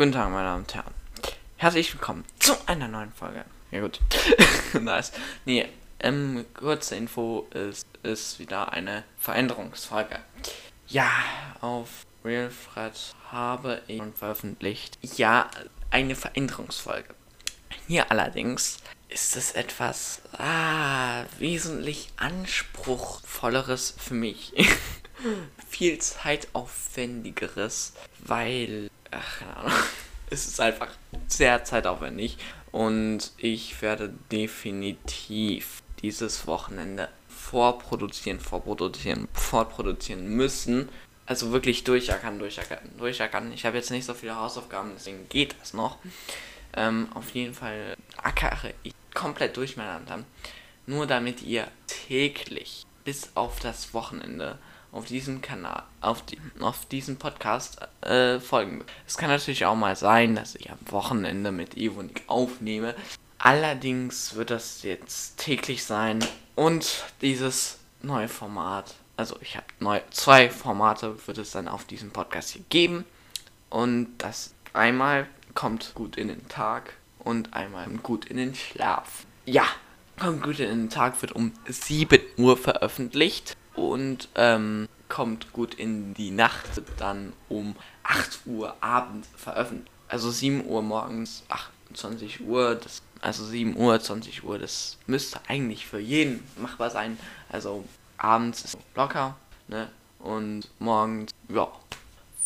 Guten 0.00 0.12
Tag, 0.12 0.30
meine 0.30 0.48
Damen 0.48 0.62
und 0.62 0.74
Herren. 0.74 0.94
Herzlich 1.58 1.92
willkommen 1.92 2.24
zu 2.38 2.54
einer 2.64 2.88
neuen 2.88 3.12
Folge. 3.12 3.44
Ja 3.70 3.82
gut. 3.82 4.00
nice. 4.80 5.12
Nee, 5.44 5.68
ähm, 5.98 6.46
kurze 6.54 6.96
Info 6.96 7.46
ist, 7.50 7.86
ist 8.02 8.38
wieder 8.38 8.72
eine 8.72 9.04
Veränderungsfolge. 9.18 10.18
Ja, 10.88 11.10
auf 11.60 12.06
Realfred 12.24 12.94
habe 13.30 13.82
ich 13.88 13.98
schon 13.98 14.14
veröffentlicht. 14.14 14.98
Ja, 15.02 15.50
eine 15.90 16.16
Veränderungsfolge. 16.16 17.14
Hier 17.86 18.10
allerdings 18.10 18.78
ist 19.10 19.36
es 19.36 19.52
etwas 19.52 20.22
ah, 20.32 21.24
wesentlich 21.38 22.08
anspruchsvolleres 22.16 23.96
für 23.98 24.14
mich. 24.14 24.54
Viel 25.68 25.98
zeitaufwendigeres, 25.98 27.92
weil 28.20 28.88
ach, 29.10 29.38
keine 29.38 29.56
Ahnung. 29.56 29.72
Es 30.32 30.46
ist 30.46 30.60
einfach 30.60 30.86
sehr 31.26 31.64
zeitaufwendig 31.64 32.38
und 32.70 33.32
ich 33.36 33.82
werde 33.82 34.14
definitiv 34.30 35.82
dieses 36.02 36.46
Wochenende 36.46 37.08
vorproduzieren, 37.28 38.38
vorproduzieren, 38.38 39.26
vorproduzieren 39.32 40.28
müssen. 40.28 40.88
Also 41.26 41.50
wirklich 41.50 41.82
durchackern, 41.82 42.38
durchackern, 42.38 42.78
durchackern. 42.96 43.52
Ich 43.52 43.66
habe 43.66 43.76
jetzt 43.76 43.90
nicht 43.90 44.04
so 44.04 44.14
viele 44.14 44.36
Hausaufgaben, 44.36 44.92
deswegen 44.94 45.28
geht 45.28 45.56
das 45.60 45.74
noch. 45.74 45.98
Ähm, 46.76 47.08
auf 47.14 47.30
jeden 47.30 47.54
Fall 47.54 47.96
ackere 48.16 48.72
ich 48.84 48.94
komplett 49.14 49.56
durch 49.56 49.76
meine 49.76 49.94
Hand 49.94 50.10
an. 50.12 50.24
Nur 50.86 51.08
damit 51.08 51.42
ihr 51.42 51.66
täglich 51.86 52.86
bis 53.04 53.30
auf 53.34 53.58
das 53.60 53.94
Wochenende 53.94 54.58
auf 54.92 55.06
diesem 55.06 55.40
Kanal, 55.40 55.84
auf, 56.00 56.22
die, 56.22 56.38
auf 56.60 56.86
diesem 56.86 57.16
Podcast 57.16 57.78
äh, 58.02 58.40
folgen. 58.40 58.84
Es 59.06 59.16
kann 59.16 59.30
natürlich 59.30 59.64
auch 59.66 59.76
mal 59.76 59.96
sein, 59.96 60.34
dass 60.34 60.54
ich 60.54 60.70
am 60.70 60.78
Wochenende 60.86 61.52
mit 61.52 61.76
Evonik 61.76 62.22
aufnehme. 62.26 62.94
Allerdings 63.38 64.34
wird 64.34 64.50
das 64.50 64.82
jetzt 64.82 65.38
täglich 65.38 65.84
sein 65.84 66.18
und 66.56 67.04
dieses 67.22 67.78
neue 68.02 68.28
Format, 68.28 68.94
also 69.16 69.36
ich 69.40 69.56
habe 69.56 70.02
zwei 70.10 70.50
Formate, 70.50 71.26
wird 71.26 71.38
es 71.38 71.52
dann 71.52 71.68
auf 71.68 71.84
diesem 71.84 72.10
Podcast 72.10 72.50
hier 72.50 72.64
geben. 72.68 73.04
Und 73.70 74.18
das 74.18 74.52
einmal 74.72 75.26
kommt 75.54 75.94
gut 75.94 76.16
in 76.16 76.28
den 76.28 76.48
Tag 76.48 76.94
und 77.18 77.54
einmal 77.54 77.88
gut 78.02 78.24
in 78.24 78.36
den 78.36 78.54
Schlaf. 78.54 79.24
Ja, 79.46 79.64
kommt 80.18 80.42
gut 80.42 80.58
in 80.60 80.68
den 80.68 80.90
Tag 80.90 81.20
wird 81.22 81.32
um 81.32 81.52
7 81.66 82.20
Uhr 82.36 82.56
veröffentlicht 82.56 83.56
und 83.74 84.28
ähm, 84.34 84.88
kommt 85.08 85.52
gut 85.52 85.74
in 85.74 86.14
die 86.14 86.30
Nacht, 86.30 86.82
dann 86.98 87.32
um 87.48 87.76
8 88.04 88.40
Uhr 88.46 88.76
Abend 88.80 89.26
veröffentlicht. 89.36 89.90
Also 90.08 90.30
7 90.30 90.66
Uhr 90.66 90.82
morgens, 90.82 91.44
28 91.48 92.40
Uhr, 92.46 92.74
das, 92.74 93.02
also 93.20 93.44
7 93.44 93.76
Uhr, 93.76 94.00
20 94.00 94.44
Uhr, 94.44 94.58
das 94.58 94.98
müsste 95.06 95.40
eigentlich 95.48 95.86
für 95.86 96.00
jeden 96.00 96.42
machbar 96.56 96.90
sein. 96.90 97.18
Also 97.48 97.84
abends 98.16 98.64
ist 98.64 98.78
locker, 98.94 99.36
ne? 99.68 99.88
Und 100.18 100.68
morgens, 100.78 101.32
ja, 101.48 101.68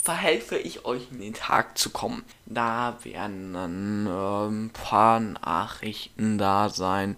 verhelfe 0.02 0.58
ich 0.58 0.84
euch 0.84 1.08
in 1.10 1.20
den 1.20 1.34
Tag 1.34 1.78
zu 1.78 1.90
kommen. 1.90 2.24
Da 2.46 2.98
werden 3.02 3.54
dann 3.54 4.06
äh, 4.06 4.48
ein 4.48 4.70
paar 4.70 5.18
Nachrichten 5.18 6.38
da 6.38 6.68
sein. 6.68 7.16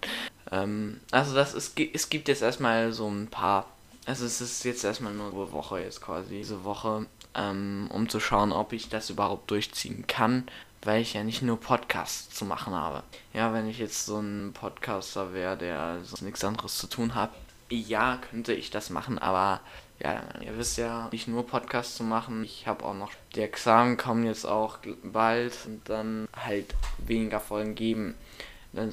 Ähm, 0.51 1.01
also 1.11 1.35
das 1.35 1.53
ist, 1.53 1.77
es 1.77 2.09
gibt 2.09 2.29
jetzt 2.29 2.41
erstmal 2.41 2.93
so 2.93 3.07
ein 3.09 3.27
paar 3.27 3.67
also 4.07 4.25
es 4.25 4.39
ist 4.39 4.63
jetzt 4.63 4.85
erstmal 4.85 5.13
nur 5.13 5.27
eine 5.27 5.51
Woche 5.51 5.81
jetzt 5.81 6.01
quasi, 6.01 6.37
diese 6.37 6.63
Woche, 6.63 7.05
ähm, 7.35 7.89
um 7.91 8.07
zu 8.07 8.19
schauen, 8.21 8.53
ob 8.53 8.71
ich 8.71 8.89
das 8.89 9.09
überhaupt 9.09 9.51
durchziehen 9.51 10.07
kann, 10.07 10.47
weil 10.81 11.01
ich 11.01 11.13
ja 11.13 11.23
nicht 11.23 11.41
nur 11.41 11.59
Podcasts 11.59 12.33
zu 12.33 12.45
machen 12.45 12.73
habe. 12.73 13.03
Ja, 13.33 13.51
wenn 13.53 13.67
ich 13.67 13.79
jetzt 13.79 14.05
so 14.05 14.19
ein 14.19 14.53
Podcaster 14.53 15.33
wäre, 15.33 15.57
der 15.57 15.99
so 16.03 16.23
nichts 16.23 16.43
anderes 16.45 16.77
zu 16.77 16.87
tun 16.87 17.15
hat, 17.15 17.31
ja, 17.69 18.17
könnte 18.29 18.53
ich 18.53 18.71
das 18.71 18.89
machen, 18.89 19.19
aber 19.19 19.59
ja, 19.99 20.23
ihr 20.39 20.57
wisst 20.57 20.77
ja, 20.77 21.09
nicht 21.11 21.27
nur 21.27 21.45
Podcasts 21.45 21.97
zu 21.97 22.03
machen. 22.03 22.45
Ich 22.45 22.65
habe 22.65 22.85
auch 22.85 22.93
noch, 22.93 23.11
die 23.35 23.41
Examen 23.41 23.97
kommen 23.97 24.25
jetzt 24.25 24.45
auch 24.45 24.77
bald 25.03 25.53
und 25.65 25.81
dann 25.89 26.29
halt 26.33 26.73
weniger 26.99 27.41
Folgen 27.41 27.75
geben. 27.75 28.15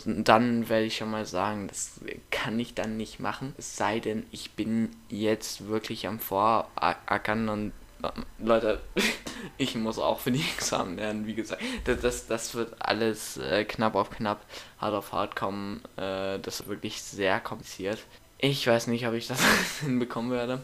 Dann 0.06 0.68
werde 0.68 0.84
ich 0.84 0.96
schon 0.96 1.10
mal 1.10 1.26
sagen, 1.26 1.68
das 1.68 2.00
kann 2.30 2.58
ich 2.58 2.74
dann 2.74 2.96
nicht 2.96 3.20
machen. 3.20 3.54
Es 3.58 3.76
sei 3.76 4.00
denn, 4.00 4.26
ich 4.30 4.52
bin 4.52 4.90
jetzt 5.08 5.66
wirklich 5.68 6.06
am 6.06 6.18
Vorackern 6.18 7.48
und 7.48 7.72
äh, 8.02 8.08
Leute, 8.38 8.80
ich 9.58 9.74
muss 9.74 9.98
auch 9.98 10.20
für 10.20 10.32
die 10.32 10.44
Examen 10.56 10.96
lernen, 10.96 11.26
wie 11.26 11.34
gesagt. 11.34 11.62
Das, 11.84 12.00
das, 12.00 12.26
das 12.26 12.54
wird 12.54 12.74
alles 12.78 13.36
äh, 13.36 13.64
knapp 13.64 13.94
auf 13.94 14.10
knapp, 14.10 14.44
hart 14.78 14.94
auf 14.94 15.12
hart 15.12 15.36
kommen. 15.36 15.82
Äh, 15.96 16.38
das 16.40 16.60
ist 16.60 16.68
wirklich 16.68 17.02
sehr 17.02 17.40
kompliziert. 17.40 17.98
Ich 18.38 18.66
weiß 18.66 18.88
nicht, 18.88 19.06
ob 19.06 19.14
ich 19.14 19.26
das 19.26 19.40
hinbekommen 19.80 20.30
werde. 20.30 20.60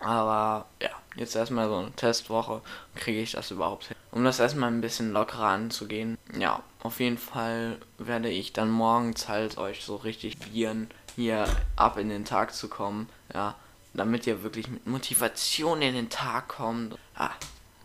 Aber 0.00 0.66
ja, 0.82 0.90
jetzt 1.16 1.36
erstmal 1.36 1.68
so 1.68 1.76
eine 1.76 1.92
Testwoche, 1.92 2.60
kriege 2.94 3.20
ich 3.20 3.32
das 3.32 3.50
überhaupt 3.50 3.86
hin. 3.86 3.96
Um 4.10 4.24
das 4.24 4.40
erstmal 4.40 4.70
ein 4.70 4.80
bisschen 4.80 5.12
lockerer 5.12 5.46
anzugehen. 5.46 6.18
Ja, 6.38 6.62
auf 6.82 7.00
jeden 7.00 7.18
Fall 7.18 7.78
werde 7.98 8.28
ich 8.28 8.52
dann 8.52 8.70
morgens 8.70 9.28
halt 9.28 9.58
euch 9.58 9.84
so 9.84 9.96
richtig 9.96 10.36
viren, 10.52 10.88
hier 11.16 11.46
ab 11.76 11.98
in 11.98 12.08
den 12.08 12.24
Tag 12.24 12.54
zu 12.54 12.68
kommen. 12.68 13.08
Ja, 13.32 13.56
damit 13.92 14.26
ihr 14.26 14.42
wirklich 14.42 14.68
mit 14.68 14.86
Motivation 14.86 15.82
in 15.82 15.94
den 15.94 16.10
Tag 16.10 16.48
kommt. 16.48 16.96
Ah, 17.14 17.30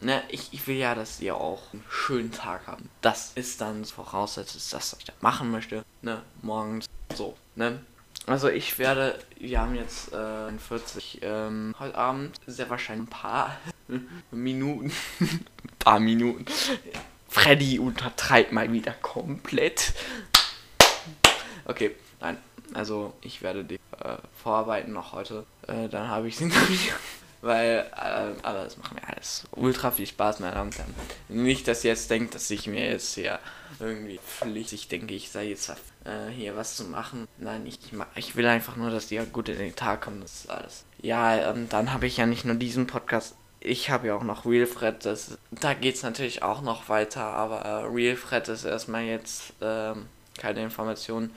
ne, 0.02 0.22
ich, 0.30 0.54
ich 0.54 0.68
will 0.68 0.78
ja, 0.78 0.96
dass 0.96 1.20
ihr 1.20 1.36
auch 1.36 1.62
einen 1.74 1.84
schönen 1.90 2.32
Tag 2.32 2.68
habt. 2.68 2.84
Das 3.02 3.32
ist 3.36 3.62
dann 3.62 3.86
voraussetzt, 3.86 4.74
dass 4.74 4.96
ich 4.98 5.06
das 5.06 5.16
machen 5.22 5.52
möchte. 5.52 5.86
Ne, 6.02 6.22
morgens 6.42 6.88
so, 7.16 7.36
ne. 7.56 7.80
Also 8.26 8.48
ich 8.50 8.78
werde, 8.78 9.18
wir 9.40 9.60
haben 9.60 9.74
jetzt 9.76 10.14
äh, 10.14 10.52
40 10.52 11.20
ähm, 11.24 11.74
heute 11.80 11.96
Abend, 11.96 12.40
sehr 12.46 12.70
wahrscheinlich 12.70 13.08
ein 13.08 13.10
paar 13.10 13.58
Minuten, 14.32 14.92
ein 15.20 15.46
paar 15.80 16.00
Minuten. 16.00 16.46
Freddy 17.28 17.80
untertreibt 17.80 18.52
mal 18.52 18.72
wieder 18.72 18.92
komplett. 18.94 19.94
Okay, 21.66 21.96
nein, 22.20 22.38
also 22.74 23.14
ich 23.22 23.42
werde 23.42 23.64
die 23.64 23.76
äh, 23.76 24.18
vorarbeiten 24.44 24.94
noch 24.94 25.14
heute. 25.14 25.46
Äh, 25.68 25.90
dann 25.90 26.08
habe 26.08 26.28
ich 26.28 26.38
sie 26.38 26.46
nämlich. 26.46 26.92
Weil, 27.42 27.86
äh, 27.96 28.44
aber 28.44 28.64
das 28.66 28.78
macht 28.78 28.94
mir 28.94 29.08
alles 29.08 29.44
ultra 29.52 29.92
viel 29.92 30.08
Spaß, 30.08 30.40
meine 30.40 30.56
Damen 30.56 30.72
und 30.72 30.78
Herren. 30.78 30.94
Nicht, 31.30 31.68
dass 31.68 31.84
ihr 31.84 31.92
jetzt 31.92 32.10
denkt, 32.10 32.36
dass 32.36 32.50
ich 32.50 32.68
mir 32.68 32.90
jetzt 32.90 33.16
hier 33.16 33.40
irgendwie 33.80 34.20
pflichtig 34.20 34.90
denke, 34.90 35.14
ich 35.14 35.30
sei 35.32 35.50
jetzt 35.50 35.70
äh, 35.70 36.30
hier 36.36 36.58
was 36.58 36.76
zu 36.76 36.84
machen. 36.86 37.28
Nein, 37.38 37.66
ich, 37.66 37.80
ich 38.16 38.36
will 38.36 38.46
einfach 38.46 38.76
nur, 38.76 38.90
dass 38.90 39.08
die 39.08 39.20
gut 39.32 39.48
in 39.48 39.58
den 39.58 39.76
Tag 39.76 40.02
kommen, 40.02 40.20
das 40.22 40.42
ist 40.42 40.50
alles. 40.50 40.86
Ja, 41.02 41.52
und 41.52 41.72
dann 41.72 41.94
habe 41.94 42.08
ich 42.08 42.18
ja 42.18 42.26
nicht 42.26 42.44
nur 42.44 42.56
diesen 42.56 42.88
Podcast, 42.88 43.36
ich 43.62 43.90
habe 43.90 44.08
ja 44.08 44.16
auch 44.16 44.24
noch 44.24 44.46
Realfred, 44.46 45.06
das, 45.06 45.38
da 45.52 45.74
es 45.74 46.04
natürlich 46.04 46.44
auch 46.44 46.62
noch 46.62 46.90
weiter, 46.90 47.24
aber 47.24 47.62
äh, 47.62 47.86
Realfred 47.86 48.50
ist 48.50 48.66
erstmal 48.66 49.04
jetzt 49.04 49.54
ähm, 49.62 50.08
keine 50.38 50.64
Informationen. 50.64 51.34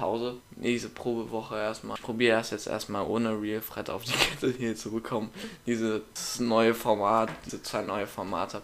Pause, 0.00 0.38
diese 0.52 0.88
Probewoche 0.88 1.56
erstmal. 1.56 1.98
Ich 1.98 2.02
probiere 2.02 2.38
das 2.38 2.52
jetzt 2.52 2.66
erstmal 2.66 3.04
ohne 3.04 3.38
Real 3.38 3.60
Fred 3.60 3.90
auf 3.90 4.02
die 4.02 4.12
Kette 4.12 4.50
hier 4.58 4.74
zu 4.74 4.92
bekommen. 4.92 5.30
Dieses 5.66 6.40
neue 6.40 6.72
Format, 6.72 7.28
diese 7.44 7.62
zwei 7.62 7.82
neue 7.82 8.06
Formate. 8.06 8.62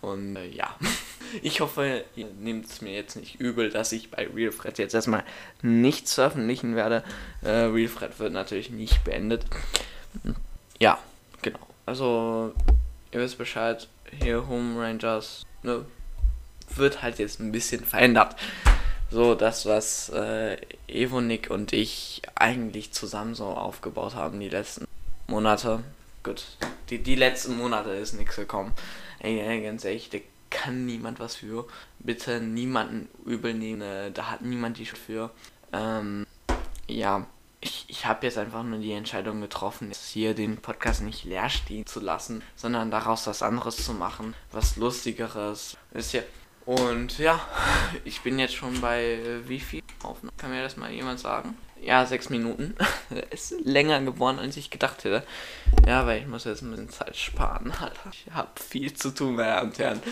Und 0.00 0.36
äh, 0.36 0.46
ja, 0.46 0.76
ich 1.42 1.60
hoffe, 1.60 2.04
ihr 2.14 2.28
nehmt 2.38 2.66
es 2.66 2.82
mir 2.82 2.92
jetzt 2.92 3.16
nicht 3.16 3.40
übel, 3.40 3.70
dass 3.70 3.90
ich 3.90 4.12
bei 4.12 4.28
Real 4.32 4.52
Fred 4.52 4.78
jetzt 4.78 4.94
erstmal 4.94 5.24
nichts 5.60 6.14
veröffentlichen 6.14 6.76
werde. 6.76 7.02
Äh, 7.42 7.50
Real 7.50 7.88
Fred 7.88 8.20
wird 8.20 8.32
natürlich 8.32 8.70
nicht 8.70 9.02
beendet. 9.02 9.44
Ja, 10.78 11.00
genau. 11.42 11.66
Also, 11.84 12.54
ihr 13.10 13.18
wisst 13.18 13.38
Bescheid, 13.38 13.88
hier 14.22 14.46
Home 14.46 14.80
Rangers 14.80 15.44
ne, 15.64 15.84
wird 16.76 17.02
halt 17.02 17.18
jetzt 17.18 17.40
ein 17.40 17.50
bisschen 17.50 17.84
verändert 17.84 18.36
so 19.10 19.34
das, 19.34 19.66
was 19.66 20.08
äh, 20.10 20.56
Evonik 20.86 21.50
und 21.50 21.72
ich 21.72 22.22
eigentlich 22.34 22.92
zusammen 22.92 23.34
so 23.34 23.46
aufgebaut 23.46 24.14
haben 24.14 24.40
die 24.40 24.48
letzten 24.48 24.86
Monate. 25.26 25.82
Gut, 26.22 26.44
die, 26.90 27.02
die 27.02 27.14
letzten 27.14 27.56
Monate 27.56 27.90
ist 27.90 28.14
nichts 28.14 28.36
gekommen. 28.36 28.72
Ey, 29.18 29.62
ganz 29.62 29.84
ehrlich, 29.84 30.10
da 30.10 30.18
kann 30.50 30.86
niemand 30.86 31.20
was 31.20 31.36
für. 31.36 31.66
Bitte 31.98 32.40
niemanden 32.40 33.08
übel 33.24 33.54
nehmen, 33.54 33.82
äh, 33.82 34.10
da 34.10 34.30
hat 34.30 34.42
niemand 34.42 34.78
die 34.78 34.86
Schuld 34.86 35.00
für. 35.00 35.30
Ähm, 35.72 36.26
ja, 36.86 37.26
ich, 37.60 37.84
ich 37.88 38.06
habe 38.06 38.26
jetzt 38.26 38.38
einfach 38.38 38.62
nur 38.62 38.78
die 38.78 38.92
Entscheidung 38.92 39.40
getroffen, 39.40 39.92
hier 39.92 40.34
den 40.34 40.56
Podcast 40.56 41.02
nicht 41.02 41.24
leer 41.24 41.50
stehen 41.50 41.86
zu 41.86 42.00
lassen, 42.00 42.42
sondern 42.56 42.90
daraus 42.90 43.26
was 43.26 43.42
anderes 43.42 43.84
zu 43.84 43.92
machen, 43.92 44.34
was 44.50 44.76
Lustigeres. 44.76 45.76
Wisst 45.92 46.14
ihr, 46.14 46.24
und 46.70 47.18
ja, 47.18 47.40
ich 48.04 48.20
bin 48.20 48.38
jetzt 48.38 48.54
schon 48.54 48.80
bei 48.80 49.14
äh, 49.14 49.48
wie 49.48 49.58
viel 49.58 49.82
Aufnahmen? 50.04 50.36
Kann 50.36 50.50
mir 50.50 50.62
das 50.62 50.76
mal 50.76 50.92
jemand 50.92 51.18
sagen? 51.18 51.58
Ja, 51.82 52.06
sechs 52.06 52.30
Minuten. 52.30 52.76
ist 53.30 53.54
länger 53.64 54.00
geworden, 54.02 54.38
als 54.38 54.56
ich 54.56 54.70
gedacht 54.70 55.02
hätte. 55.02 55.24
Ja, 55.84 56.06
weil 56.06 56.20
ich 56.20 56.28
muss 56.28 56.44
jetzt 56.44 56.62
ein 56.62 56.70
bisschen 56.70 56.90
Zeit 56.90 57.16
sparen, 57.16 57.72
Alter. 57.80 58.12
Ich 58.12 58.32
habe 58.32 58.50
viel 58.60 58.94
zu 58.94 59.10
tun, 59.10 59.34
meine 59.34 59.50
Damen 59.50 59.70
und 59.70 59.78
Herren. 59.80 60.02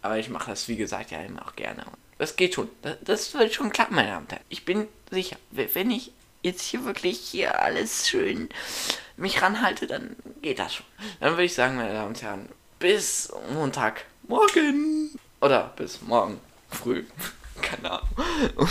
Aber 0.00 0.16
ich 0.16 0.30
mache 0.30 0.50
das, 0.50 0.66
wie 0.68 0.76
gesagt, 0.76 1.10
ja 1.10 1.20
immer 1.20 1.46
auch 1.46 1.54
gerne. 1.54 1.84
Das 2.16 2.36
geht 2.36 2.54
schon. 2.54 2.70
Das, 2.80 2.96
das 3.02 3.34
wird 3.34 3.52
schon 3.52 3.70
klappen, 3.70 3.96
meine 3.96 4.08
Damen 4.08 4.24
und 4.24 4.32
Herren. 4.32 4.44
Ich 4.48 4.64
bin 4.64 4.88
sicher, 5.10 5.36
wenn 5.50 5.90
ich 5.90 6.12
jetzt 6.42 6.62
hier 6.62 6.86
wirklich 6.86 7.18
hier 7.18 7.60
alles 7.60 8.08
schön 8.08 8.48
mich 9.18 9.42
ranhalte, 9.42 9.86
dann 9.86 10.16
geht 10.40 10.58
das 10.58 10.76
schon. 10.76 10.86
Dann 11.20 11.32
würde 11.32 11.44
ich 11.44 11.54
sagen, 11.54 11.76
meine 11.76 11.92
Damen 11.92 12.08
und 12.08 12.22
Herren, 12.22 12.48
bis 12.78 13.30
Montag 13.52 14.06
morgen. 14.28 15.18
Oder 15.40 15.72
bis 15.76 16.02
morgen 16.02 16.40
früh. 16.68 17.04
Keine 17.62 17.90
Ahnung. 17.90 18.08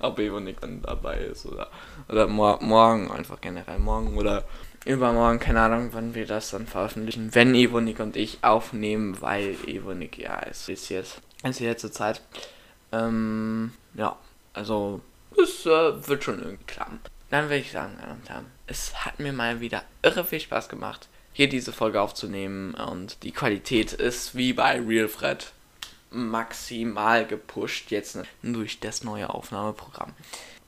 Ob 0.00 0.18
Evonik 0.18 0.60
dann 0.60 0.82
dabei 0.82 1.18
ist 1.18 1.46
oder, 1.46 1.70
oder 2.08 2.26
mor 2.26 2.58
morgen, 2.60 3.08
einfach 3.12 3.40
generell 3.40 3.78
morgen 3.78 4.16
oder 4.16 4.44
übermorgen, 4.84 5.38
keine 5.38 5.60
Ahnung, 5.60 5.90
wann 5.92 6.14
wir 6.14 6.26
das 6.26 6.50
dann 6.50 6.66
veröffentlichen, 6.66 7.34
wenn 7.34 7.54
Evonik 7.54 8.00
und 8.00 8.16
ich 8.16 8.42
aufnehmen, 8.42 9.20
weil 9.20 9.56
Evonik, 9.66 10.18
ja, 10.18 10.40
es 10.50 10.68
ist 10.68 10.88
jetzt, 10.88 11.20
ist 11.44 11.60
jetzt 11.60 11.82
zur 11.82 11.92
Zeit. 11.92 12.20
Ähm, 12.90 13.72
ja, 13.94 14.16
also, 14.52 15.00
es 15.40 15.66
äh, 15.66 16.08
wird 16.08 16.24
schon 16.24 16.40
irgendwie 16.40 16.64
klappen. 16.64 16.98
Dann 17.30 17.44
würde 17.44 17.58
ich 17.58 17.70
sagen, 17.70 17.94
meine 17.94 18.08
Damen 18.08 18.20
und 18.20 18.28
Herren, 18.28 18.46
es 18.66 19.04
hat 19.04 19.20
mir 19.20 19.32
mal 19.32 19.60
wieder 19.60 19.84
irre 20.02 20.24
viel 20.24 20.40
Spaß 20.40 20.68
gemacht, 20.68 21.08
hier 21.32 21.48
diese 21.48 21.72
Folge 21.72 22.00
aufzunehmen 22.00 22.74
und 22.74 23.22
die 23.22 23.32
Qualität 23.32 23.92
ist 23.92 24.34
wie 24.34 24.52
bei 24.52 24.80
Real 24.80 25.08
Fred 25.08 25.52
maximal 26.10 27.26
gepusht 27.26 27.90
jetzt 27.90 28.18
durch 28.42 28.80
das 28.80 29.04
neue 29.04 29.30
Aufnahmeprogramm. 29.30 30.12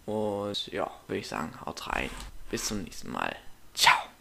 Und 0.07 0.69
ja, 0.69 0.91
würde 1.07 1.21
ich 1.21 1.29
sagen, 1.29 1.53
haut 1.65 1.89
rein. 1.89 2.11
Bis 2.51 2.67
zum 2.67 2.83
nächsten 2.83 3.11
Mal. 3.11 3.35
Ciao. 3.75 4.12